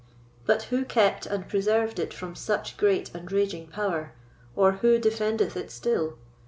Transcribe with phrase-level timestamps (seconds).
[0.47, 4.13] But who kept and preserved it from such great and raging power;
[4.55, 6.17] or, Who defendeth it still?